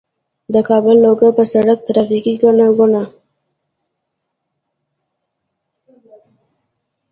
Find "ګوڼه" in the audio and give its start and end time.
2.77-3.03